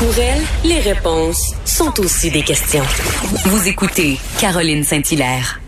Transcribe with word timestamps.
Pour 0.00 0.18
elle, 0.18 0.40
les 0.64 0.80
réponses 0.80 1.54
sont 1.66 2.00
aussi 2.00 2.30
des 2.30 2.40
questions. 2.40 2.82
Vous 3.44 3.68
écoutez 3.68 4.16
Caroline 4.40 4.82
Saint-Hilaire. 4.82 5.60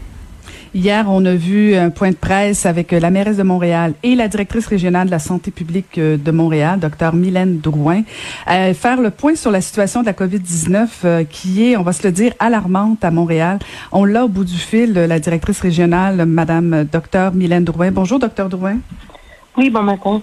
Hier, 0.72 1.04
on 1.06 1.22
a 1.26 1.34
vu 1.34 1.74
un 1.74 1.90
point 1.90 2.12
de 2.12 2.16
presse 2.16 2.64
avec 2.64 2.92
la 2.92 3.10
mairesse 3.10 3.36
de 3.36 3.42
Montréal 3.42 3.92
et 4.02 4.14
la 4.14 4.28
directrice 4.28 4.66
régionale 4.66 5.08
de 5.08 5.10
la 5.10 5.18
santé 5.18 5.50
publique 5.50 5.98
euh, 5.98 6.16
de 6.16 6.30
Montréal, 6.30 6.80
docteur 6.80 7.14
Mylène 7.14 7.58
Drouin, 7.58 8.04
euh, 8.50 8.72
faire 8.72 9.02
le 9.02 9.10
point 9.10 9.34
sur 9.34 9.50
la 9.50 9.60
situation 9.60 10.00
de 10.00 10.06
la 10.06 10.14
COVID-19 10.14 10.88
euh, 11.04 11.24
qui 11.24 11.70
est, 11.70 11.76
on 11.76 11.82
va 11.82 11.92
se 11.92 12.02
le 12.02 12.10
dire, 12.10 12.32
alarmante 12.38 13.04
à 13.04 13.10
Montréal. 13.10 13.58
On 13.92 14.06
l'a 14.06 14.24
au 14.24 14.28
bout 14.28 14.44
du 14.44 14.56
fil, 14.56 14.94
la 14.94 15.20
directrice 15.20 15.60
régionale, 15.60 16.24
madame 16.24 16.88
docteur 16.90 17.34
Mylène 17.34 17.64
Drouin. 17.64 17.90
Bonjour, 17.90 18.18
docteur 18.18 18.48
Drouin. 18.48 18.78
Oui, 19.58 19.68
bon 19.68 19.82
matin. 19.82 20.22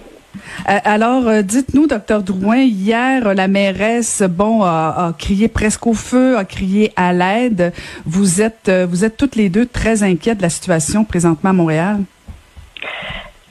Euh, 0.68 0.78
alors, 0.84 1.26
euh, 1.28 1.42
dites-nous, 1.42 1.86
docteur 1.86 2.22
Drouin, 2.22 2.62
hier, 2.62 3.34
la 3.34 3.48
mairesse, 3.48 4.22
bon, 4.22 4.62
a, 4.62 5.14
crié 5.18 5.48
presque 5.48 5.86
au 5.86 5.94
feu, 5.94 6.36
a 6.36 6.44
crié 6.44 6.92
à 6.96 7.12
l'aide. 7.12 7.72
Vous 8.06 8.40
êtes, 8.40 8.68
euh, 8.68 8.86
vous 8.88 9.04
êtes 9.04 9.16
toutes 9.16 9.36
les 9.36 9.48
deux 9.48 9.66
très 9.66 10.02
inquiètes 10.02 10.38
de 10.38 10.42
la 10.42 10.50
situation 10.50 11.04
présentement 11.04 11.50
à 11.50 11.54
Montréal? 11.54 12.00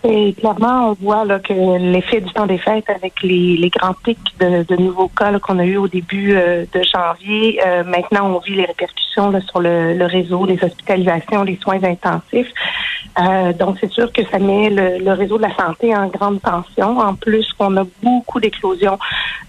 Et 0.03 0.33
clairement, 0.33 0.89
on 0.89 0.93
voit 0.93 1.25
là, 1.25 1.39
que 1.39 1.53
l'effet 1.77 2.21
du 2.21 2.31
temps 2.31 2.45
des 2.45 2.57
fêtes 2.57 2.89
avec 2.89 3.21
les, 3.21 3.69
grands 3.69 3.93
pics 3.93 4.17
de, 4.39 4.75
nouveaux 4.77 5.09
cas 5.09 5.37
qu'on 5.39 5.59
a 5.59 5.65
eu 5.65 5.77
au 5.77 5.87
début 5.87 6.33
de 6.33 6.81
janvier, 6.83 7.59
maintenant 7.85 8.33
on 8.33 8.39
vit 8.39 8.55
les 8.55 8.65
répercussions 8.65 9.31
sur 9.41 9.59
le, 9.59 9.93
le, 9.93 10.05
réseau, 10.05 10.45
les 10.45 10.63
hospitalisations, 10.63 11.43
les 11.43 11.57
soins 11.57 11.83
intensifs. 11.83 12.51
Euh, 13.19 13.53
donc, 13.53 13.77
c'est 13.79 13.91
sûr 13.91 14.11
que 14.11 14.23
ça 14.25 14.39
met 14.39 14.69
le, 14.69 15.11
réseau 15.13 15.37
de 15.37 15.43
la 15.43 15.55
santé 15.55 15.95
en 15.95 16.07
grande 16.07 16.41
tension. 16.41 16.99
En 16.99 17.15
plus, 17.15 17.51
qu'on 17.53 17.75
a 17.77 17.83
beaucoup 18.01 18.39
d'éclosions 18.39 18.97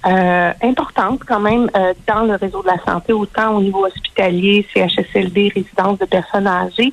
euh, 0.06 0.52
importantes 0.62 1.20
quand 1.26 1.40
même 1.40 1.70
euh, 1.76 1.92
dans 2.06 2.23
le 2.23 2.34
réseau 2.34 2.62
de 2.62 2.68
la 2.68 2.78
santé, 2.84 3.12
autant 3.12 3.56
au 3.56 3.60
niveau 3.60 3.84
hospitalier, 3.87 4.66
CHSLD, 4.74 5.52
résidence 5.54 5.98
de 5.98 6.06
personnes 6.06 6.46
âgées, 6.46 6.93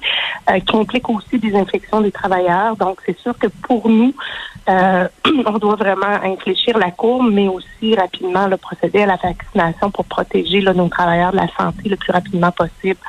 qui 0.65 0.77
impliquent 0.77 1.09
aussi 1.09 1.39
des 1.39 1.55
infections 1.55 2.01
des 2.01 2.11
travailleurs. 2.11 2.75
Donc, 2.77 2.99
c'est 3.05 3.17
sûr 3.19 3.37
que 3.37 3.46
pour 3.49 3.89
nous, 3.89 4.13
on 4.67 5.57
doit 5.59 5.75
vraiment 5.75 6.21
infléchir 6.23 6.77
la 6.77 6.91
courbe, 6.91 7.29
mais 7.31 7.47
aussi 7.47 7.95
rapidement 7.95 8.47
le 8.47 8.57
procéder 8.57 9.03
à 9.03 9.05
la 9.05 9.15
vaccination 9.15 9.89
pour 9.91 10.03
protéger 10.05 10.61
nos 10.61 10.89
travailleurs 10.89 11.31
de 11.31 11.37
la 11.37 11.47
santé 11.57 11.87
le 11.87 11.95
plus 11.95 12.11
rapidement 12.11 12.51
possible 12.51 12.99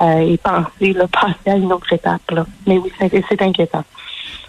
et 0.00 0.38
penser 0.38 0.94
passer 1.12 1.50
à 1.50 1.56
une 1.56 1.72
autre 1.72 1.92
étape. 1.92 2.22
Mais 2.64 2.78
oui, 2.78 2.92
c'est 3.00 3.42
inquiétant. 3.42 3.84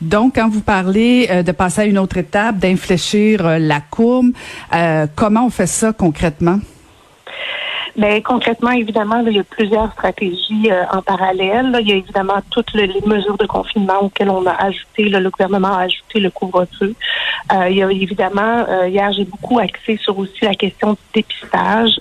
Donc, 0.02 0.36
quand 0.36 0.50
vous 0.50 0.62
parlez 0.62 1.28
euh, 1.30 1.44
de 1.44 1.52
passer 1.52 1.82
à 1.82 1.86
une 1.86 2.00
autre 2.00 2.18
étape, 2.18 2.58
d'infléchir 2.58 3.46
euh, 3.46 3.60
la 3.60 3.82
courbe, 3.82 4.32
euh, 4.74 5.06
comment 5.16 5.46
on 5.46 5.50
fait 5.52 5.68
ça 5.68 5.94
concrètement? 5.94 6.60
Bien, 7.96 8.22
concrètement, 8.22 8.72
évidemment, 8.72 9.24
il 9.26 9.36
y 9.36 9.40
a 9.40 9.44
plusieurs 9.44 9.92
stratégies 9.94 10.70
en 10.92 11.02
parallèle. 11.02 11.78
Il 11.82 11.90
y 11.90 11.92
a 11.92 11.96
évidemment 11.96 12.40
toutes 12.50 12.74
les 12.74 12.90
mesures 13.06 13.38
de 13.38 13.46
confinement 13.46 14.00
auxquelles 14.02 14.30
on 14.30 14.46
a 14.46 14.54
ajouté, 14.54 15.10
le 15.10 15.30
gouvernement 15.30 15.74
a 15.74 15.82
ajouté 15.82 16.20
le 16.20 16.30
couvre-feu. 16.30 16.96
il 17.70 17.76
y 17.76 17.84
a 17.84 17.92
évidemment, 17.92 18.66
hier, 18.86 19.12
j'ai 19.12 19.26
beaucoup 19.26 19.60
axé 19.60 19.98
sur 19.98 20.18
aussi 20.18 20.44
la 20.44 20.56
question 20.56 20.94
du 20.94 21.00
dépistage. 21.14 22.00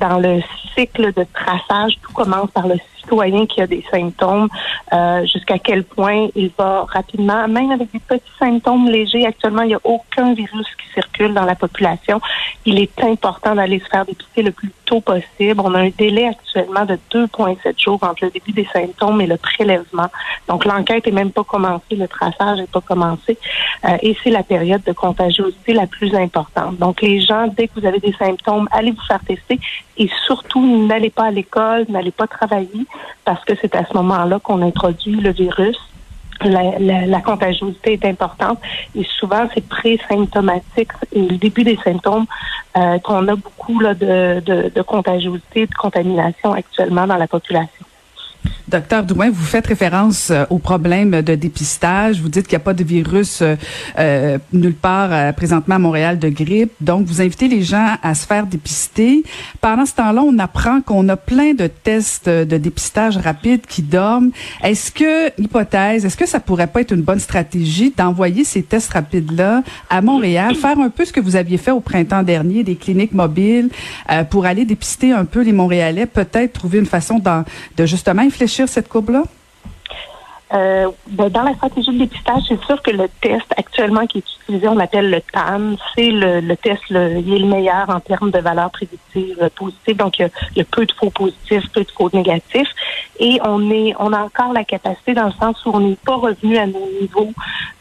dans 0.00 0.18
le 0.18 0.40
cycle 0.74 1.12
de 1.12 1.26
traçage, 1.32 1.94
tout 2.02 2.12
commence 2.12 2.50
par 2.50 2.66
le 2.66 2.76
citoyen 3.04 3.46
qui 3.46 3.60
a 3.60 3.66
des 3.66 3.84
symptômes, 3.90 4.48
euh, 4.92 5.24
jusqu'à 5.26 5.58
quel 5.58 5.84
point 5.84 6.28
il 6.34 6.50
va 6.56 6.84
rapidement, 6.88 7.46
même 7.48 7.70
avec 7.70 7.90
des 7.92 8.00
petits 8.00 8.24
symptômes 8.38 8.88
légers. 8.88 9.26
Actuellement, 9.26 9.62
il 9.62 9.68
n'y 9.68 9.74
a 9.74 9.80
aucun 9.84 10.34
virus 10.34 10.66
qui 10.76 10.92
circule 10.94 11.34
dans 11.34 11.44
la 11.44 11.54
population. 11.54 12.20
Il 12.64 12.78
est 12.78 13.02
important 13.02 13.54
d'aller 13.54 13.80
se 13.80 13.86
faire 13.86 14.04
dépister 14.04 14.42
le 14.42 14.52
plus 14.52 14.70
tôt 14.84 15.00
possible. 15.00 15.60
On 15.62 15.74
a 15.74 15.80
un 15.80 15.90
délai 15.90 16.28
actuellement 16.28 16.84
de 16.84 16.98
2,7 17.12 17.82
jours 17.82 17.98
entre 18.02 18.24
le 18.24 18.30
début 18.30 18.52
des 18.52 18.66
symptômes 18.72 19.20
et 19.20 19.26
le 19.26 19.36
prélèvement. 19.36 20.08
Donc, 20.48 20.64
l'enquête 20.64 21.06
n'est 21.06 21.12
même 21.12 21.30
pas 21.30 21.44
commencée, 21.44 21.96
le 21.96 22.08
traçage 22.08 22.58
n'est 22.58 22.66
pas 22.66 22.80
commencé. 22.80 23.38
Euh, 23.84 23.96
et 24.02 24.16
c'est 24.22 24.30
la 24.30 24.42
période 24.42 24.82
de 24.84 24.92
contagiosité 24.92 25.72
la 25.72 25.86
plus 25.86 26.14
importante. 26.14 26.78
Donc, 26.78 27.02
les 27.02 27.20
gens, 27.20 27.46
dès 27.48 27.68
que 27.68 27.80
vous 27.80 27.86
avez 27.86 27.98
des 27.98 28.12
symptômes, 28.12 28.68
allez 28.72 28.92
vous 28.92 29.02
faire 29.06 29.20
tester 29.24 29.58
et 29.96 30.10
surtout, 30.26 30.86
n'allez 30.86 31.10
pas 31.10 31.24
à 31.24 31.30
l'école, 31.30 31.86
n'allez 31.88 32.10
pas 32.10 32.26
travailler 32.26 32.86
parce 33.24 33.44
que 33.44 33.52
c'est 33.60 33.74
à 33.74 33.84
ce 33.84 33.94
moment-là 33.94 34.38
qu'on 34.38 34.62
introduit 34.62 35.16
le 35.16 35.32
virus. 35.32 35.78
La, 36.42 37.20
contagiosité 37.20 37.92
est 37.92 38.04
importante 38.04 38.58
et 38.94 39.04
souvent 39.18 39.48
c'est 39.54 39.66
pré-symptomatique 39.66 40.90
et 41.12 41.22
le 41.22 41.36
début 41.36 41.62
des 41.62 41.78
symptômes 41.82 42.26
euh, 42.76 42.98
qu'on 42.98 43.28
a 43.28 43.36
beaucoup 43.36 43.80
de, 43.82 44.40
de, 44.40 44.72
de 44.74 44.82
contagiosité, 44.82 45.66
de 45.66 45.74
contamination 45.74 46.52
actuellement 46.52 47.06
dans 47.06 47.16
la 47.16 47.28
population. 47.28 47.84
Docteur 48.66 49.04
Douin, 49.04 49.28
vous 49.30 49.44
faites 49.44 49.66
référence 49.66 50.30
euh, 50.30 50.44
au 50.48 50.58
problème 50.58 51.20
de 51.20 51.34
dépistage. 51.34 52.22
Vous 52.22 52.30
dites 52.30 52.46
qu'il 52.46 52.56
n'y 52.56 52.62
a 52.62 52.64
pas 52.64 52.72
de 52.72 52.82
virus 52.82 53.42
euh, 53.42 53.56
euh 53.98 54.38
nulle 54.54 54.74
part 54.74 55.12
euh, 55.12 55.32
présentement 55.32 55.74
à 55.74 55.78
Montréal 55.78 56.18
de 56.18 56.30
grippe. 56.30 56.72
Donc, 56.80 57.06
vous 57.06 57.20
invitez 57.20 57.46
les 57.46 57.62
gens 57.62 57.96
à 58.02 58.14
se 58.14 58.26
faire 58.26 58.46
dépister. 58.46 59.22
Pendant 59.60 59.84
ce 59.84 59.94
temps-là, 59.94 60.22
on 60.22 60.38
apprend 60.38 60.80
qu'on 60.80 61.06
a 61.10 61.16
plein 61.16 61.52
de 61.52 61.66
tests 61.66 62.28
de 62.28 62.56
dépistage 62.56 63.18
rapide 63.18 63.66
qui 63.66 63.82
dorment. 63.82 64.30
Est-ce 64.62 64.90
que, 64.90 65.28
hypothèse, 65.38 66.06
est-ce 66.06 66.16
que 66.16 66.26
ça 66.26 66.40
pourrait 66.40 66.66
pas 66.66 66.80
être 66.80 66.92
une 66.92 67.02
bonne 67.02 67.20
stratégie 67.20 67.92
d'envoyer 67.94 68.44
ces 68.44 68.62
tests 68.62 68.94
rapides-là 68.94 69.62
à 69.90 70.00
Montréal, 70.00 70.54
faire 70.54 70.78
un 70.78 70.88
peu 70.88 71.04
ce 71.04 71.12
que 71.12 71.20
vous 71.20 71.36
aviez 71.36 71.58
fait 71.58 71.70
au 71.70 71.80
printemps 71.80 72.22
dernier, 72.22 72.64
des 72.64 72.76
cliniques 72.76 73.12
mobiles, 73.12 73.68
pour 74.30 74.46
aller 74.46 74.64
dépister 74.64 75.12
un 75.12 75.24
peu 75.24 75.42
les 75.42 75.52
Montréalais, 75.52 76.06
peut-être 76.06 76.54
trouver 76.54 76.78
une 76.78 76.86
façon 76.86 77.20
de 77.76 77.86
justement 77.86 78.22
infléchir 78.22 78.53
cette 78.68 78.88
courbe-là? 78.88 79.24
Euh, 80.54 80.88
ben, 81.08 81.28
dans 81.30 81.42
la 81.42 81.54
stratégie 81.54 81.90
de 81.90 81.98
dépistage, 81.98 82.42
c'est 82.48 82.62
sûr 82.64 82.80
que 82.80 82.92
le 82.92 83.08
test 83.20 83.46
actuellement 83.56 84.06
qui 84.06 84.18
est 84.18 84.24
utilisé, 84.42 84.68
on 84.68 84.76
l'appelle 84.76 85.10
le 85.10 85.20
TAM, 85.20 85.76
c'est 85.94 86.10
le, 86.10 86.54
test 86.54 86.82
le, 86.90 87.18
il 87.18 87.34
est 87.34 87.38
le 87.40 87.46
meilleur 87.46 87.90
en 87.90 87.98
termes 87.98 88.30
de 88.30 88.38
valeur 88.38 88.70
prédictive 88.70 89.50
positive. 89.56 89.96
Donc, 89.96 90.18
il 90.18 90.30
y, 90.56 90.60
a, 90.60 90.64
peu 90.64 90.86
de 90.86 90.92
faux 90.92 91.10
positifs, 91.10 91.68
peu 91.72 91.82
de 91.82 91.90
faux 91.90 92.08
négatifs. 92.12 92.68
Et 93.18 93.38
on 93.44 93.70
est, 93.70 93.94
on 93.98 94.12
a 94.12 94.22
encore 94.22 94.52
la 94.52 94.64
capacité 94.64 95.14
dans 95.14 95.26
le 95.26 95.32
sens 95.32 95.64
où 95.64 95.70
on 95.72 95.80
n'est 95.80 95.96
pas 95.96 96.16
revenu 96.16 96.56
à 96.56 96.66
nos 96.66 96.88
niveaux 97.00 97.32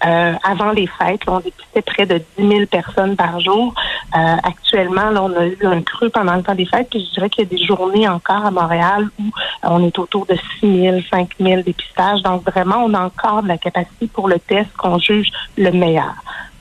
euh, 0.06 0.34
avant 0.44 0.72
les 0.72 0.88
fêtes. 0.88 1.22
on 1.28 1.40
dépistait 1.40 1.82
près 1.82 2.06
de 2.06 2.22
10 2.38 2.48
000 2.48 2.66
personnes 2.68 3.16
par 3.16 3.40
jour. 3.40 3.74
Euh, 4.16 4.36
actuellement, 4.44 5.10
là, 5.10 5.24
on 5.24 5.36
a 5.36 5.46
eu 5.46 5.58
un 5.64 5.82
creux 5.82 6.10
pendant 6.10 6.36
le 6.36 6.44
temps 6.44 6.56
des 6.56 6.66
fêtes. 6.66 6.88
Puis 6.90 7.06
je 7.06 7.14
dirais 7.14 7.30
qu'il 7.30 7.44
y 7.44 7.48
a 7.48 7.50
des 7.50 7.64
journées 7.64 8.08
encore 8.08 8.46
à 8.46 8.52
Montréal 8.52 9.10
où 9.20 9.24
on 9.64 9.86
est 9.86 9.98
autour 10.00 10.26
de 10.26 10.36
6 10.60 10.82
000, 10.82 10.98
5 11.12 11.30
000 11.40 11.62
dépistages. 11.62 12.22
Donc, 12.22 12.44
vraiment, 12.44 12.63
on 12.72 12.94
a 12.94 13.02
encore 13.02 13.44
de 13.44 13.48
la 13.48 13.58
capacité 13.58 14.08
pour 14.08 14.28
le 14.28 14.40
test 14.40 14.72
qu'on 14.78 15.00
juge 15.00 15.30
le 15.58 15.72
meilleur. 15.72 16.14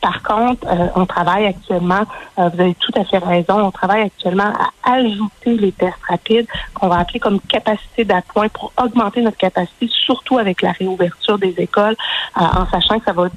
Par 0.03 0.21
contre, 0.21 0.67
euh, 0.67 0.89
on 0.97 1.07
travaille 1.07 1.47
actuellement, 1.47 2.03
euh, 2.37 2.49
vous 2.49 2.61
avez 2.61 2.75
tout 2.75 2.91
à 2.97 3.05
fait 3.05 3.19
raison, 3.19 3.65
on 3.65 3.71
travaille 3.71 4.03
actuellement 4.03 4.53
à 4.85 4.95
ajouter 4.95 5.57
les 5.57 5.71
tests 5.71 5.95
rapides 6.09 6.47
qu'on 6.75 6.89
va 6.89 6.99
appeler 6.99 7.21
comme 7.21 7.39
capacité 7.41 8.05
d'appoint 8.05 8.49
pour 8.49 8.73
augmenter 8.83 9.23
notre 9.23 9.37
capacité, 9.37 9.89
surtout 9.89 10.39
avec 10.39 10.61
la 10.61 10.73
réouverture 10.73 11.39
des 11.39 11.55
écoles, 11.57 11.95
euh, 12.37 12.41
en 12.41 12.67
sachant 12.67 12.99
que 12.99 13.05
ça 13.05 13.13
va 13.13 13.29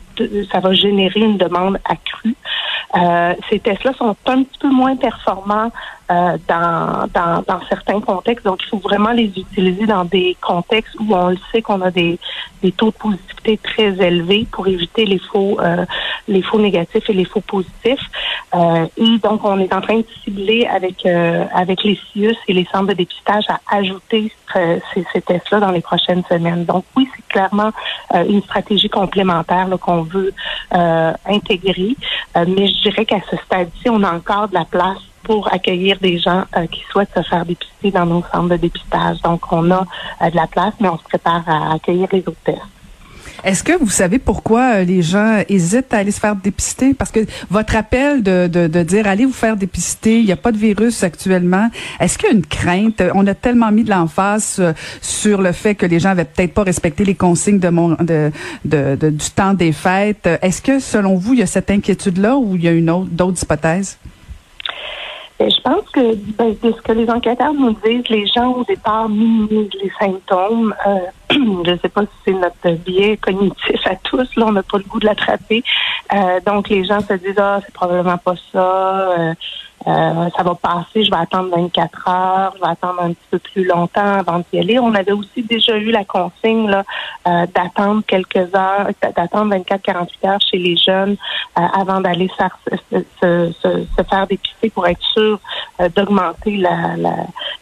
ça 0.52 0.60
va 0.60 0.74
générer 0.74 1.20
une 1.20 1.38
demande 1.38 1.78
accrue. 1.86 2.36
Ces 3.50 3.60
tests-là 3.60 3.94
sont 3.98 4.16
un 4.26 4.44
petit 4.44 4.60
peu 4.60 4.70
moins 4.70 4.96
performants 4.96 5.72
euh, 6.12 6.38
dans, 6.48 7.08
dans, 7.16 7.44
dans, 7.48 7.60
certains 7.68 8.00
contextes. 8.00 8.46
Donc, 8.46 8.60
il 8.62 8.70
faut 8.70 8.78
vraiment 8.78 9.10
les 9.10 9.26
utiliser 9.26 9.88
dans 9.88 10.06
des 10.06 10.38
contextes 10.40 10.94
où 11.00 11.16
on 11.16 11.30
le 11.30 11.38
sait 11.52 11.64
qu'on 11.64 11.82
a 11.82 11.90
des, 11.90 12.20
des 12.62 12.72
taux 12.72 12.92
de 12.92 12.92
positivité 12.92 13.58
très 13.58 13.88
élevés 14.06 14.46
pour 14.52 14.68
éviter 14.68 15.06
les 15.06 15.18
faux 15.18 15.60
euh, 15.60 15.84
les 16.28 16.44
faux 16.44 16.60
négatifs 16.60 17.10
et 17.10 17.14
les 17.14 17.26
faux 17.26 17.42
positifs. 17.42 18.08
Euh, 18.54 18.86
et 18.98 19.18
donc, 19.18 19.44
on 19.44 19.60
est 19.60 19.74
en 19.74 19.82
train 19.82 19.98
de 19.98 20.06
cibler 20.24 20.68
avec 20.68 21.08
avec 21.08 21.84
les 21.84 22.00
CIUS 22.14 22.38
et 22.48 22.54
les 22.54 22.66
centres 22.72 22.90
de 22.90 22.94
dépistage 22.94 23.46
à 23.50 23.60
ajouter 23.76 24.32
ces, 24.54 25.06
ces 25.14 25.22
tests-là 25.22 25.60
dans 25.60 25.72
les 25.72 25.82
prochaines 25.82 26.24
semaines. 26.30 26.66
Donc, 26.66 26.86
oui, 26.96 27.10
c'est 27.16 27.28
clairement 27.28 27.72
une 28.14 28.42
stratégie 28.42 28.90
complémentaire 28.90 29.68
qu'on 29.82 30.04
veut 30.04 30.34
intégrer. 30.72 31.96
mais 32.36 32.68
je 32.68 32.82
dirais 32.82 33.06
qu'à 33.06 33.20
ce 33.30 33.36
stade-ci, 33.38 33.90
on 33.90 34.04
a 34.04 34.14
encore 34.14 34.48
de 34.48 34.54
la 34.54 34.66
place 34.66 35.00
pour 35.26 35.52
accueillir 35.52 35.98
des 36.00 36.20
gens 36.20 36.44
euh, 36.56 36.68
qui 36.68 36.82
souhaitent 36.90 37.14
se 37.16 37.22
faire 37.24 37.46
dépister 37.46 37.92
dans 37.92 38.06
nos 38.06 38.24
centres 38.32 38.50
de 38.50 38.58
dépistage. 38.58 39.22
Donc, 39.22 39.42
on 39.52 39.70
a 39.72 39.86
euh, 40.22 40.30
de 40.30 40.36
la 40.36 40.48
place, 40.48 40.74
mais 40.80 40.88
on 40.88 40.98
se 40.98 41.04
prépare 41.04 41.44
à 41.48 41.74
accueillir 41.74 42.08
les 42.12 42.20
autres 42.20 42.44
tests. 42.46 42.62
Est-ce 43.46 43.64
que 43.64 43.74
vous 43.78 43.92
savez 43.92 44.18
pourquoi 44.18 44.78
euh, 44.78 44.84
les 44.84 45.04
gens 45.04 45.44
hésitent 45.48 45.94
à 45.94 45.98
aller 45.98 46.10
se 46.10 46.20
faire 46.20 46.36
dépister? 46.36 46.96
Parce 46.96 47.12
que 47.12 47.20
votre 47.52 47.76
appel 47.76 48.24
de, 48.24 48.48
de, 48.52 48.66
de 48.66 48.82
dire 48.82 49.06
allez 49.06 49.26
vous 49.26 49.34
faire 49.34 49.56
dépister, 49.56 50.18
il 50.18 50.26
n'y 50.26 50.32
a 50.32 50.36
pas 50.36 50.52
de 50.52 50.58
virus 50.58 51.04
actuellement. 51.04 51.70
Est-ce 52.00 52.18
qu'il 52.18 52.28
y 52.28 52.32
a 52.32 52.36
une 52.36 52.46
crainte? 52.46 53.04
On 53.14 53.28
a 53.28 53.36
tellement 53.36 53.72
mis 53.72 53.84
de 53.84 53.92
l'emphase 53.92 54.60
sur 55.00 55.44
le 55.44 55.52
fait 55.52 55.76
que 55.76 55.86
les 55.86 56.00
gens 56.00 56.10
avaient 56.10 56.26
peut-être 56.26 56.56
pas 56.56 56.64
respecté 56.64 57.06
les 57.06 57.14
consignes 57.14 57.60
du 57.60 58.32
temps 59.36 59.54
des 59.54 59.72
fêtes. 59.74 60.28
Est-ce 60.42 60.64
que 60.64 60.80
selon 60.80 61.16
vous, 61.16 61.34
il 61.34 61.40
y 61.42 61.44
a 61.44 61.48
cette 61.48 61.70
inquiétude-là 61.70 62.38
ou 62.38 62.56
il 62.56 62.64
y 62.64 62.68
a 62.68 62.72
une 62.72 62.90
autre 62.90 63.10
d'autres 63.12 63.44
hypothèses? 63.44 64.00
Je 65.40 65.62
pense 65.62 65.90
que 65.90 66.16
ben, 66.38 66.56
de 66.64 66.72
ce 66.72 66.82
que 66.82 66.94
les 66.94 67.10
enquêteurs 67.10 67.54
nous 67.54 67.76
disent, 67.86 68.08
les 68.10 68.26
gens 68.26 68.54
au 68.54 68.64
départ 68.64 69.10
minimisent 69.10 69.74
les 69.82 69.92
symptômes. 70.00 70.74
Euh, 70.88 71.00
je 71.32 71.72
ne 71.72 71.78
sais 71.78 71.90
pas 71.90 72.04
si 72.04 72.08
c'est 72.24 72.34
notre 72.34 72.72
biais 72.84 73.18
cognitif 73.18 73.86
à 73.86 73.96
tous. 73.98 74.34
Là, 74.38 74.46
on 74.48 74.54
n'a 74.54 74.64
pas 74.64 74.78
le 74.78 74.86
goût 74.86 75.00
de 75.00 75.06
l'attraper. 75.06 75.62
Euh, 76.14 76.40
donc, 76.46 76.70
les 76.70 76.86
gens 76.86 77.02
se 77.02 77.14
disent 77.14 77.38
ah, 77.38 77.60
c'est 77.66 77.74
probablement 77.74 78.18
pas 78.18 78.36
ça. 78.54 79.12
Euh, 79.12 79.34
euh, 79.88 80.30
ça 80.36 80.44
va 80.44 80.56
passer, 80.56 81.04
je 81.04 81.12
vais 81.12 81.18
attendre 81.18 81.56
24 81.56 82.08
heures, 82.08 82.54
je 82.56 82.62
vais 82.62 82.72
attendre 82.72 83.02
un 83.04 83.10
petit 83.10 83.28
peu 83.30 83.40
plus 83.40 83.66
longtemps 83.66 84.20
avant 84.20 84.42
d'y 84.52 84.60
aller. 84.60 84.80
On 84.80 84.94
avait 84.96 85.12
aussi 85.12 85.44
déjà 85.44 85.78
eu 85.78 85.92
la 85.92 86.04
consigne 86.04 86.70
là, 86.70 86.84
euh, 87.28 87.46
d'attendre 87.54 88.02
quelques 88.08 88.56
heures, 88.56 88.88
d'attendre 89.02 89.56
24-48 89.56 90.08
heures 90.28 90.42
chez 90.42 90.58
les 90.58 90.76
jeunes 90.76 91.16
euh, 91.58 91.62
avant 91.74 92.02
d'aller 92.02 92.30
se, 92.38 92.98
se, 93.22 93.52
se, 93.62 94.04
faire 94.10 94.28
dépister 94.28 94.70
pour 94.70 94.88
être 94.88 95.02
sûr 95.14 95.40
d'augmenter 95.96 96.58
la, 96.58 96.96
la, 96.98 97.16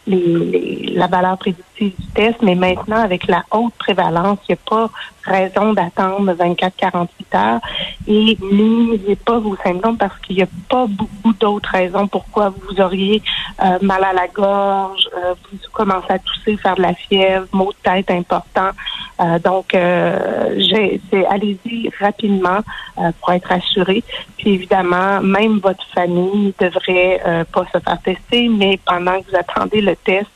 les, 0.06 0.92
la 0.94 1.06
valeur 1.06 1.36
prédictive 1.36 1.94
du 1.98 2.06
test. 2.14 2.40
Mais 2.42 2.54
maintenant, 2.54 3.02
avec 3.02 3.26
la 3.26 3.44
haute 3.50 3.74
prévalence, 3.74 4.38
il 4.48 4.52
n'y 4.52 4.58
a 4.58 4.70
pas 4.70 4.90
raison 5.24 5.72
d'attendre 5.72 6.32
24-48 6.32 7.08
heures 7.34 7.60
et 8.06 8.36
minimisez 8.40 9.16
pas 9.16 9.38
vos 9.38 9.56
symptômes 9.56 9.96
parce 9.96 10.18
qu'il 10.20 10.36
n'y 10.36 10.42
a 10.42 10.48
pas 10.68 10.86
beaucoup 10.86 11.32
d'autres 11.40 11.70
raisons 11.70 12.06
pourquoi 12.06 12.50
vous 12.50 12.80
auriez 12.80 13.22
euh, 13.62 13.78
mal 13.82 14.02
à 14.02 14.12
la 14.12 14.26
gorge, 14.28 15.08
euh, 15.16 15.34
vous 15.50 15.58
commencez 15.72 16.10
à 16.10 16.18
tousser, 16.18 16.56
faire 16.56 16.74
de 16.74 16.82
la 16.82 16.94
fièvre, 16.94 17.46
maux 17.52 17.72
de 17.72 17.90
tête 17.90 18.10
important. 18.10 18.70
Euh, 19.20 19.38
donc, 19.38 19.66
c'est 19.72 21.26
allez-y 21.26 21.90
rapidement 22.00 22.60
pour 23.20 23.32
être 23.32 23.52
assuré. 23.52 24.02
Puis 24.36 24.50
évidemment, 24.50 25.20
même 25.20 25.58
votre 25.58 25.84
famille 25.94 26.52
ne 26.60 26.66
devrait 26.66 27.20
pas 27.52 27.64
se 27.72 27.78
faire 27.78 27.98
tester, 28.02 28.48
mais 28.48 28.78
pendant 28.84 29.20
que 29.20 29.30
vous 29.30 29.36
attendez 29.36 29.80
le 29.80 29.96
test, 29.96 30.30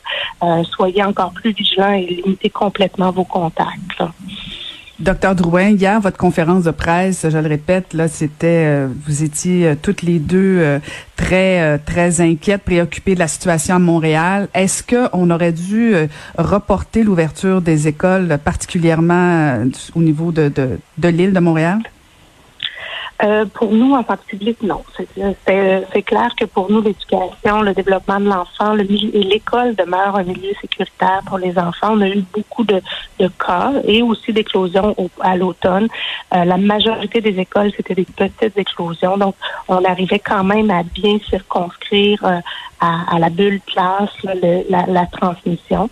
soyez 0.71 1.03
encore 1.03 1.33
plus 1.33 1.53
vigilants 1.53 1.93
et 1.93 2.07
limitez 2.07 2.51
complètement 2.51 3.11
vos 3.11 3.25
contacts. 3.25 4.03
Docteur 5.01 5.37
Drouin, 5.37 5.69
hier, 5.69 6.01
votre 6.01 6.17
conférence 6.17 6.65
de 6.65 6.73
presse, 6.73 7.25
je 7.31 7.39
le 7.39 7.47
répète, 7.47 7.95
là, 7.95 8.09
c'était, 8.09 8.65
euh, 8.67 8.89
vous 9.07 9.23
étiez 9.23 9.65
euh, 9.69 9.75
toutes 9.81 10.03
les 10.03 10.19
deux 10.19 10.59
euh, 10.59 10.81
très, 11.15 11.79
très 11.79 12.21
inquiètes, 12.21 12.63
préoccupées 12.63 13.15
de 13.15 13.21
la 13.21 13.29
situation 13.29 13.77
à 13.77 13.79
Montréal. 13.79 14.49
Est-ce 14.55 14.83
qu'on 14.83 15.31
aurait 15.31 15.53
dû 15.53 15.95
reporter 16.37 17.05
l'ouverture 17.05 17.63
des 17.63 17.87
écoles, 17.87 18.39
particulièrement 18.45 19.65
au 19.95 20.03
niveau 20.03 20.33
de, 20.33 20.49
de, 20.49 20.81
de 20.99 21.09
l'île 21.09 21.33
de 21.33 21.41
Montréal? 21.41 21.79
Euh, 23.23 23.45
pour 23.47 23.73
nous, 23.73 23.95
en 23.95 24.05
particulier, 24.05 24.57
non. 24.63 24.83
C'est 24.97 26.03
clair 26.03 26.31
que 26.39 26.45
pour 26.45 26.71
nous, 26.71 26.81
l'éducation, 26.81 27.63
le 27.63 27.75
développement 27.75 28.21
de 28.21 28.27
l'enfant, 28.29 28.75
le 28.75 28.85
l'école 28.85 29.75
demeure 29.75 30.17
un 30.17 30.23
milieu 30.23 30.53
sécuritaire 30.61 31.23
pour 31.27 31.39
les 31.39 31.59
enfants. 31.59 31.95
On 31.95 32.01
a 32.01 32.09
eu 32.09 32.25
beaucoup 32.33 32.63
de, 32.63 32.81
de 33.19 33.29
cas 33.29 33.73
et 33.85 34.03
aussi 34.03 34.33
d'éclosions 34.33 34.95
à 35.21 35.37
l'automne. 35.37 35.89
Euh, 36.35 36.45
la 36.45 36.57
majorité 36.59 37.21
des 37.21 37.39
écoles, 37.41 37.73
c'était 37.77 37.95
des 37.95 38.05
petites 38.05 38.57
éclosions. 38.57 39.17
Donc, 39.17 39.35
on 39.67 39.85
arrivait 39.85 40.21
quand 40.21 40.45
même 40.45 40.71
à 40.71 40.85
bien 40.85 41.19
circonscrire 41.29 42.25
euh, 42.25 42.39
à, 42.81 43.17
à, 43.17 43.19
la 43.19 43.31
bulle 43.31 43.61
classe 43.67 44.11
la, 44.23 44.87
la, 44.87 45.07
transmission. 45.07 45.91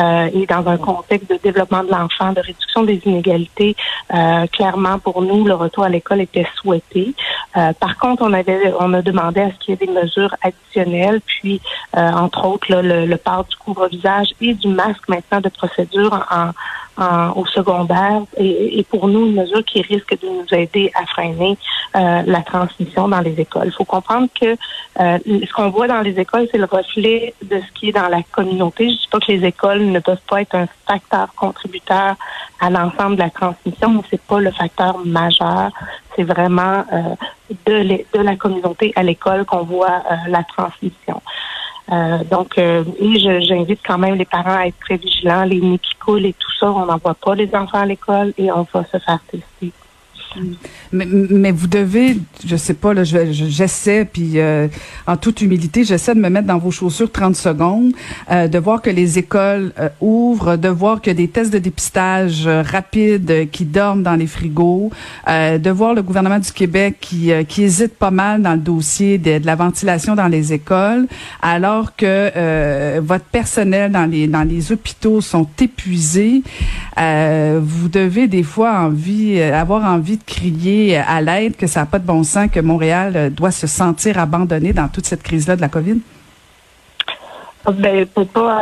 Euh, 0.00 0.28
et 0.32 0.46
dans 0.46 0.66
un 0.66 0.76
contexte 0.76 1.30
de 1.30 1.38
développement 1.42 1.84
de 1.84 1.90
l'enfant, 1.90 2.32
de 2.32 2.40
réduction 2.40 2.82
des 2.82 3.00
inégalités, 3.04 3.76
euh, 4.12 4.46
clairement 4.48 4.98
pour 4.98 5.22
nous, 5.22 5.44
le 5.44 5.54
retour 5.54 5.84
à 5.84 5.88
l'école 5.88 6.20
était 6.20 6.46
souhaité. 6.56 7.14
Euh, 7.56 7.72
par 7.74 7.96
contre, 7.98 8.22
on 8.22 8.32
avait, 8.32 8.72
on 8.80 8.92
a 8.92 9.02
demandé 9.02 9.40
à 9.40 9.50
ce 9.50 9.58
qu'il 9.58 9.70
y 9.70 9.82
ait 9.82 9.86
des 9.86 9.92
mesures 9.92 10.34
additionnelles, 10.42 11.20
puis 11.24 11.60
entre 11.94 12.46
autres 12.46 12.66
le, 12.70 13.06
le, 13.06 13.16
port 13.16 13.44
du 13.44 13.56
couvre-visage 13.56 14.34
et 14.40 14.54
du 14.54 14.68
masque 14.68 15.08
maintenant 15.08 15.40
de 15.40 15.48
procédure 15.48 16.26
en, 16.30 16.50
au 16.98 17.44
secondaire 17.46 18.22
et, 18.36 18.84
pour 18.88 19.08
nous 19.08 19.26
une 19.26 19.34
mesure 19.34 19.64
qui 19.64 19.82
risque 19.82 20.18
de 20.20 20.28
nous 20.28 20.46
aider 20.52 20.92
à 20.94 21.06
freiner 21.06 21.58
euh, 21.96 22.22
la 22.26 22.42
transmission 22.42 23.08
dans 23.08 23.20
les 23.20 23.38
écoles. 23.40 23.66
Il 23.66 23.72
faut 23.72 23.84
comprendre 23.84 24.28
que 24.40 24.56
euh, 25.00 25.18
ce 25.26 25.52
qu'on 25.52 25.70
voit 25.70 25.88
dans 25.88 26.00
les 26.00 26.18
écoles, 26.18 26.46
c'est 26.50 26.58
le 26.58 26.66
reflet 26.66 27.34
de 27.42 27.58
ce 27.58 27.72
qui 27.78 27.88
est 27.88 27.92
dans 27.92 28.08
la 28.08 28.22
communauté. 28.22 28.90
Je 28.90 28.94
dis 28.94 29.08
pas 29.10 29.18
que 29.18 29.32
les 29.32 29.44
écoles 29.44 29.86
ne 29.86 29.98
peuvent 29.98 30.24
pas 30.28 30.42
être 30.42 30.54
un 30.54 30.66
facteur 30.86 31.34
contributeur 31.34 32.14
à 32.60 32.70
l'ensemble 32.70 33.16
de 33.16 33.22
la 33.22 33.30
transmission, 33.30 33.90
mais 33.90 34.02
c'est 34.10 34.22
pas 34.22 34.40
le 34.40 34.52
facteur 34.52 34.98
majeur. 35.04 35.70
C'est 36.14 36.24
vraiment 36.24 36.84
euh, 36.92 37.14
de, 37.66 38.04
de 38.16 38.22
la 38.22 38.36
communauté 38.36 38.92
à 38.94 39.02
l'école 39.02 39.44
qu'on 39.44 39.64
voit 39.64 40.02
la 40.28 40.44
transmission. 40.44 41.20
Euh, 41.92 42.24
donc, 42.30 42.56
euh, 42.58 42.84
j'invite 43.40 43.80
quand 43.86 43.98
même 43.98 44.14
les 44.14 44.24
parents 44.24 44.56
à 44.56 44.66
être 44.66 44.78
très 44.80 44.96
vigilants. 44.96 45.44
Les 45.44 45.60
nids 45.60 45.78
qui 45.78 45.94
coulent 45.96 46.26
et 46.26 46.32
tout 46.32 46.52
ça, 46.58 46.70
on 46.70 46.86
n'envoie 46.86 47.14
pas 47.14 47.34
les 47.34 47.54
enfants 47.54 47.80
à 47.80 47.86
l'école 47.86 48.32
et 48.38 48.50
on 48.50 48.66
va 48.72 48.84
se 48.84 48.98
faire 48.98 49.20
tester. 49.30 49.72
Mais, 50.92 51.06
mais, 51.06 51.50
vous 51.50 51.66
devez, 51.66 52.18
je 52.46 52.56
sais 52.56 52.74
pas, 52.74 52.94
là, 52.94 53.04
j'essaie, 53.04 54.04
puis 54.04 54.32
euh, 54.36 54.68
en 55.06 55.16
toute 55.16 55.40
humilité, 55.42 55.84
j'essaie 55.84 56.14
de 56.14 56.20
me 56.20 56.28
mettre 56.28 56.46
dans 56.46 56.58
vos 56.58 56.70
chaussures 56.70 57.10
30 57.10 57.36
secondes, 57.36 57.92
euh, 58.30 58.48
de 58.48 58.58
voir 58.58 58.82
que 58.82 58.90
les 58.90 59.18
écoles 59.18 59.72
euh, 59.78 59.88
ouvrent, 60.00 60.56
de 60.56 60.68
voir 60.68 61.00
que 61.00 61.10
des 61.10 61.28
tests 61.28 61.52
de 61.52 61.58
dépistage 61.58 62.46
rapides 62.46 63.50
qui 63.50 63.64
dorment 63.64 64.02
dans 64.02 64.14
les 64.14 64.26
frigos, 64.26 64.90
de 65.26 65.70
voir 65.70 65.94
le 65.94 66.02
gouvernement 66.02 66.38
du 66.38 66.52
Québec 66.52 66.96
qui, 67.00 67.30
qui 67.48 67.62
hésite 67.62 67.94
pas 67.94 68.10
mal 68.10 68.42
dans 68.42 68.52
le 68.52 68.58
dossier 68.58 69.18
de, 69.18 69.40
la 69.44 69.56
ventilation 69.56 70.14
dans 70.14 70.28
les 70.28 70.52
écoles, 70.52 71.06
alors 71.42 71.96
que 71.96 72.98
votre 73.00 73.24
personnel 73.24 73.92
dans 73.92 74.06
les 74.06 74.26
dans 74.26 74.42
les 74.42 74.72
hôpitaux 74.72 75.20
sont 75.20 75.46
épuisés. 75.60 76.42
vous 76.96 77.88
devez 77.88 78.28
des 78.28 78.42
fois 78.42 78.80
envie, 78.80 79.40
avoir 79.40 79.84
envie 79.84 80.18
crier 80.26 80.96
à 80.96 81.20
l'aide, 81.20 81.56
que 81.56 81.66
ça 81.66 81.80
n'a 81.80 81.86
pas 81.86 81.98
de 81.98 82.06
bon 82.06 82.24
sens, 82.24 82.50
que 82.50 82.60
Montréal 82.60 83.12
euh, 83.16 83.30
doit 83.30 83.50
se 83.50 83.66
sentir 83.66 84.18
abandonné 84.18 84.72
dans 84.72 84.88
toute 84.88 85.06
cette 85.06 85.22
crise-là 85.22 85.56
de 85.56 85.60
la 85.60 85.68
COVID? 85.68 86.00
Ben, 87.72 88.06
peut-être 88.14 88.32
pas, 88.32 88.60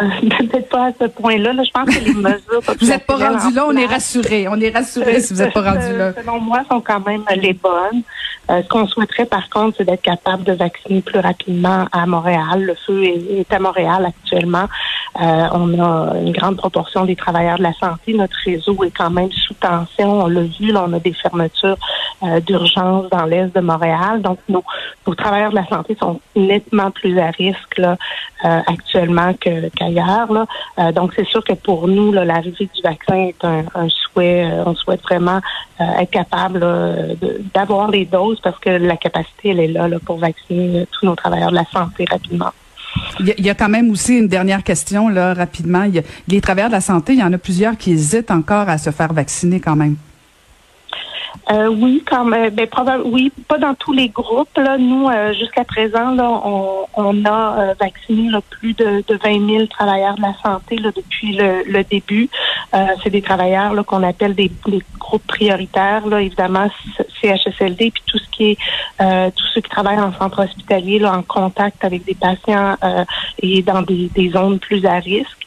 pas 0.71 0.87
à 0.87 0.93
ce 1.01 1.07
point-là. 1.09 1.53
Je 1.53 1.71
pense 1.71 1.95
que 1.95 2.05
les 2.05 2.15
mesures. 2.15 2.61
vous 2.81 2.87
n'êtes 2.87 3.07
pas 3.07 3.17
rendu 3.17 3.55
là, 3.55 3.67
on 3.67 3.77
est 3.77 3.87
rassuré. 3.87 4.47
On 4.49 4.61
est 4.61 4.71
rassuré 4.71 5.21
si 5.21 5.35
vous 5.35 5.41
n'êtes 5.41 5.53
pas 5.53 5.73
rendu 5.73 5.97
là. 5.97 6.13
Selon 6.15 6.41
moi, 6.41 6.63
sont 6.71 6.81
quand 6.81 7.05
même 7.05 7.25
les 7.37 7.53
bonnes. 7.53 8.03
Euh, 8.51 8.63
ce 8.63 8.69
qu'on 8.69 8.87
souhaiterait, 8.87 9.27
par 9.27 9.49
contre, 9.51 9.77
c'est 9.79 9.85
d'être 9.85 10.03
capable 10.03 10.45
de 10.45 10.53
vacciner 10.53 11.01
plus 11.01 11.19
rapidement 11.19 11.87
à 11.93 12.07
Montréal. 12.07 12.63
Le 12.63 12.75
feu 12.75 13.05
est, 13.05 13.53
à 13.53 13.59
Montréal 13.59 14.07
actuellement. 14.07 14.69
Euh, 15.21 15.49
on 15.53 15.79
a 15.79 16.17
une 16.19 16.33
grande 16.33 16.57
proportion 16.57 17.05
des 17.05 17.17
travailleurs 17.17 17.59
de 17.59 17.65
la 17.65 17.75
santé. 17.75 18.15
Notre 18.15 18.37
réseau 18.45 18.83
est 18.83 18.91
quand 18.91 19.11
même 19.11 19.31
sous 19.31 19.55
tension. 19.55 20.23
On 20.23 20.27
l'a 20.27 20.43
vu, 20.43 20.73
là, 20.73 20.87
on 20.89 20.93
a 20.95 20.99
des 20.99 21.13
fermetures 21.13 21.77
euh, 22.23 22.41
d'urgence 22.41 23.11
dans 23.11 23.27
l'est 23.27 23.55
de 23.55 23.61
Montréal. 23.61 24.23
Donc, 24.23 24.39
nos, 24.49 24.65
nos, 25.07 25.15
travailleurs 25.15 25.51
de 25.51 25.57
la 25.57 25.67
santé 25.67 25.97
sont 26.01 26.21
nettement 26.35 26.91
plus 26.91 27.19
à 27.19 27.31
risque 27.31 27.79
là, 27.79 27.97
actuellement 28.43 29.35
qu'ailleurs. 29.35 30.47
donc, 30.95 31.13
c'est 31.15 31.27
sûr 31.27 31.45
que 31.45 31.53
pour 31.53 31.87
nous, 31.87 32.13
l'arrivée 32.13 32.69
du 32.75 32.83
vaccin 32.83 33.15
est 33.15 33.45
un, 33.45 33.65
un 33.75 33.89
souhait. 33.89 34.51
on 34.67 34.75
souhaite 34.75 35.03
vraiment 35.03 35.41
être 35.79 36.11
capable 36.11 36.67
d'avoir 37.55 37.91
les 37.91 38.05
doses 38.05 38.41
parce 38.41 38.59
que 38.59 38.71
la 38.71 38.97
capacité, 38.97 39.51
elle 39.51 39.61
est 39.61 39.69
là, 39.69 39.89
pour 40.05 40.19
vacciner 40.19 40.87
tous 40.91 41.07
nos 41.07 41.15
travailleurs 41.15 41.51
de 41.51 41.57
la 41.57 41.67
santé 41.73 42.05
rapidement. 42.11 42.51
Il 43.21 43.45
y, 43.45 43.51
a, 43.51 43.55
quand 43.55 43.69
même 43.69 43.91
aussi 43.91 44.19
une 44.19 44.29
dernière 44.29 44.63
question, 44.63 45.09
là, 45.09 45.35
rapidement. 45.35 45.87
les 46.29 46.41
travailleurs 46.41 46.71
de 46.71 46.75
la 46.75 46.81
santé, 46.81 47.13
il 47.15 47.21
y 47.21 47.23
en 47.23 47.33
a 47.33 47.39
plusieurs 47.39 47.77
qui 47.77 47.93
hésitent 47.93 48.31
encore 48.31 48.69
à 48.69 48.79
se 48.79 48.91
faire 48.91 49.13
vacciner 49.13 49.61
quand 49.61 49.77
même. 49.77 49.97
Euh, 51.51 51.67
oui, 51.69 52.03
comme 52.09 52.31
ben, 52.31 52.69
oui, 53.05 53.33
pas 53.49 53.59
dans 53.59 53.75
tous 53.75 53.93
les 53.93 54.09
groupes. 54.09 54.57
Là, 54.57 54.79
nous, 54.79 55.09
euh, 55.09 55.33
jusqu'à 55.33 55.65
présent, 55.65 56.13
là, 56.13 56.29
on, 56.95 57.25
a 57.25 57.59
euh, 57.59 57.75
vacciné 57.81 58.31
plus 58.51 58.75
de, 58.75 59.03
de 59.07 59.19
20 59.23 59.47
000 59.51 59.67
travailleurs 59.67 60.15
de 60.15 60.23
la 60.23 60.35
santé 60.43 60.77
là, 60.77 60.91
depuis 60.95 61.37
le, 61.37 61.83
début. 61.85 62.29
Euh, 62.75 62.87
c'est 63.03 63.11
des 63.11 63.23
travailleurs 63.23 63.75
là, 63.75 63.83
qu'on 63.83 64.03
appelle 64.03 64.35
des, 64.35 64.51
des, 64.67 64.83
groupes 64.99 65.27
prioritaires, 65.27 66.07
là, 66.07 66.23
évidemment 66.23 66.69
CHSLD, 67.23 67.91
puis 67.91 68.03
tout 68.07 68.19
ce 68.19 68.29
qui 68.31 68.51
est 68.51 69.33
tous 69.37 69.47
ceux 69.55 69.61
qui 69.61 69.71
travaillent 69.71 70.01
en 70.01 70.13
centre 70.13 70.45
hospitalier, 70.45 70.99
là, 70.99 71.13
en 71.17 71.23
contact 71.23 71.85
avec 71.85 72.05
des 72.05 72.15
patients 72.15 72.77
et 73.41 73.63
dans 73.63 73.83
des, 73.83 74.31
zones 74.31 74.59
plus 74.59 74.85
à 74.87 74.99
risque. 74.99 75.43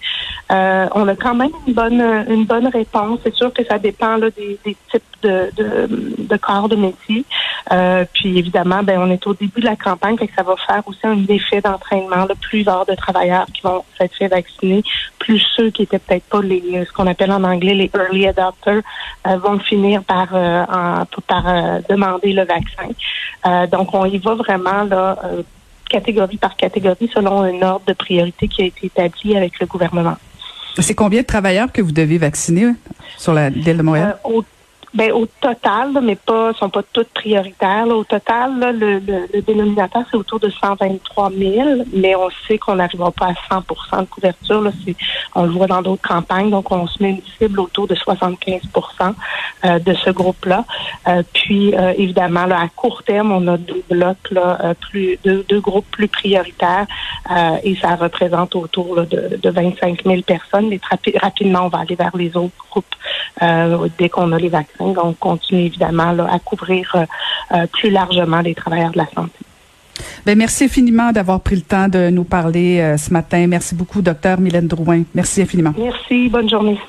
Euh, 0.52 0.88
on 0.94 1.08
a 1.08 1.16
quand 1.16 1.34
même 1.34 1.50
une 1.68 1.74
bonne 1.74 2.02
une 2.30 2.46
bonne 2.46 2.68
réponse. 2.68 3.20
C'est 3.24 3.34
sûr 3.34 3.52
que 3.52 3.64
ça 3.66 3.80
dépend 3.80 4.18
là, 4.18 4.30
des, 4.30 4.60
types 4.64 5.04
de, 5.24 5.52
de, 5.58 6.38
corps 6.38 6.70
de 6.70 6.76
métier. 6.76 7.26
Euh, 7.72 8.06
puis 8.14 8.38
évidemment, 8.38 8.84
ben 8.84 9.00
on 9.00 9.10
est 9.10 9.26
au 9.28 9.34
début 9.34 9.60
de 9.60 9.66
la 9.66 9.76
campagne, 9.76 10.18
fait 10.18 10.28
que 10.28 10.36
ça 10.36 10.44
va 10.44 10.56
faire 10.68 10.84
aussi 10.86 11.00
un 11.04 11.26
effet 11.28 11.62
d'entraînement. 11.62 12.28
Plus 12.42 12.60
il 12.60 12.66
va 12.66 12.72
y 12.72 12.74
avoir 12.74 12.86
de 12.86 12.96
travailleurs 12.96 13.46
qui 13.54 13.62
vont 13.62 13.84
s'être 13.98 14.16
fait 14.16 14.28
vacciner, 14.28 14.84
plus 15.20 15.40
ceux 15.56 15.70
qui 15.72 15.84
étaient 15.84 16.00
peut-être 16.00 16.26
pas 16.26 16.42
les 16.42 16.86
ce 16.86 16.92
qu'on 16.92 17.08
appelle 17.08 17.32
en 17.32 17.44
anglais 17.44 17.74
les 17.74 17.92
early 17.96 18.28
adopters 18.28 18.82
euh, 19.28 19.38
vont 19.38 19.60
finir 19.60 20.04
par 20.04 20.28
par 21.28 21.82
demander 21.90 22.34
le 22.34 22.46
vaccin. 22.46 23.68
donc 23.68 23.94
on 23.94 24.06
y 24.06 24.18
va 24.18 24.36
vraiment 24.36 24.84
là 24.84 25.18
catégorie 25.90 26.38
par 26.38 26.56
catégorie 26.56 27.10
selon 27.14 27.42
un 27.42 27.62
ordre 27.62 27.86
de 27.88 27.94
priorité 27.94 28.48
qui 28.48 28.64
a 28.64 28.66
été 28.66 28.88
établi 28.88 29.36
avec 29.36 29.60
le 29.60 29.66
gouvernement. 29.66 30.18
C'est 30.80 30.96
combien 30.96 31.22
de 31.22 31.26
travailleurs 31.26 31.72
que 31.72 31.82
vous 31.82 31.92
devez 31.92 32.18
vacciner 32.18 32.72
sur 33.18 33.34
la 33.34 33.50
l'île 33.50 33.78
de 33.78 33.82
Montréal? 33.82 34.18
Euh, 34.26 34.42
ben, 34.96 35.12
au 35.12 35.26
total, 35.26 35.92
mais 36.02 36.16
pas 36.16 36.54
sont 36.54 36.70
pas 36.70 36.82
toutes 36.94 37.10
prioritaires. 37.10 37.86
Au 37.88 38.06
total, 38.06 38.78
le, 38.80 39.00
le, 39.00 39.42
dénominateur, 39.42 40.04
c'est 40.10 40.16
autour 40.16 40.40
de 40.40 40.50
123 40.50 41.32
000, 41.32 41.84
mais 41.94 42.16
on 42.16 42.30
sait 42.48 42.58
qu'on 42.58 42.76
n'arrivera 42.76 43.12
pas 43.12 43.28
à 43.28 43.60
100% 43.60 44.02
de 44.02 44.06
couverture. 44.06 44.62
Là, 44.62 44.72
on 45.36 45.44
le 45.44 45.52
voit 45.52 45.68
dans 45.68 45.82
d'autres 45.82 46.08
campagnes, 46.08 46.50
donc 46.50 46.72
on 46.72 46.88
se 46.88 47.04
met 47.04 47.10
une 47.10 47.22
cible 47.38 47.60
autour 47.60 47.88
de 47.88 47.96
75% 47.96 48.62
euh, 49.66 49.80
de 49.80 49.94
ce 49.94 50.10
groupe-là. 50.12 50.64
Euh, 51.10 51.24
puis, 51.34 51.76
euh, 51.76 51.94
évidemment, 51.98 52.46
là, 52.46 52.62
à 52.62 52.70
court 52.70 53.04
terme, 53.04 53.34
on 53.34 53.46
a 53.48 53.58
deux 53.58 53.84
blocs, 53.90 54.32
là, 54.32 54.74
plus 54.80 55.20
deux, 55.26 55.46
deux 55.50 55.60
groupes 55.60 55.90
plus 55.92 56.08
prioritaires, 56.08 56.86
et 57.64 57.76
ça 57.76 57.96
représente 57.96 58.56
autour 58.56 58.96
de, 58.96 59.38
de 59.42 59.50
25 59.50 60.04
000 60.06 60.22
personnes. 60.22 60.70
Mais 60.70 60.80
rapidement, 61.22 61.64
on 61.64 61.68
va 61.68 61.80
aller 61.80 61.96
vers 61.96 62.16
les 62.16 62.38
autres 62.38 62.56
groupes 62.70 62.86
dès 63.98 64.10
qu'on 64.10 64.32
a 64.32 64.38
les 64.38 64.50
vaccins. 64.50 64.86
Donc, 64.86 64.98
on 65.04 65.14
continue 65.14 65.62
évidemment 65.62 66.16
à 66.30 66.40
couvrir 66.40 66.92
euh, 66.96 67.06
euh, 67.54 67.68
plus 67.68 67.90
largement 67.90 68.42
les 68.42 68.56
travailleurs 68.56 68.92
de 68.92 68.98
la 68.98 69.08
santé. 69.14 69.38
Bien, 70.26 70.36
merci 70.36 70.66
infiniment 70.66 71.12
d'avoir 71.12 71.40
pris 71.40 71.56
le 71.56 71.62
temps 71.62 71.88
de 71.88 72.10
nous 72.10 72.24
parler 72.24 72.80
euh, 72.80 72.98
ce 72.98 73.14
matin. 73.14 73.48
Merci 73.48 73.76
beaucoup, 73.76 74.02
docteur 74.02 74.40
Mylène 74.40 74.68
Drouin. 74.68 75.04
Merci 75.14 75.42
infiniment. 75.42 75.74
Merci. 75.78 76.30
Bonne 76.30 76.50
journée. 76.50 76.80